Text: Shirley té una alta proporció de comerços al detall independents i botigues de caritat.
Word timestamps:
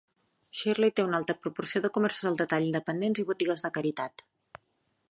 Shirley 0.59 0.91
té 0.99 1.05
una 1.09 1.19
alta 1.21 1.35
proporció 1.43 1.83
de 1.85 1.91
comerços 1.99 2.31
al 2.31 2.41
detall 2.41 2.67
independents 2.71 3.23
i 3.25 3.29
botigues 3.31 3.65
de 3.69 3.73
caritat. 3.79 4.27